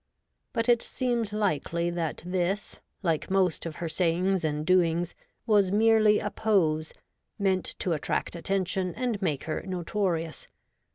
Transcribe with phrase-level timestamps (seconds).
[0.51, 5.13] But it seems hkely that this, like most of her sayings and doings,
[5.45, 6.91] was merely a pose,
[7.37, 10.47] meant to attract attention and make her notorious.